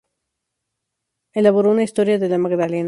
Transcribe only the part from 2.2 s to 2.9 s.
la Magdalena".